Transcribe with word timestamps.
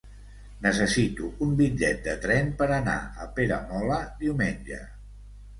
Necessito 0.61 1.27
un 1.47 1.51
bitllet 1.59 2.01
de 2.09 2.15
tren 2.25 2.49
per 2.63 2.71
anar 2.79 2.97
a 3.27 3.29
Peramola 3.37 4.03
diumenge. 4.23 4.83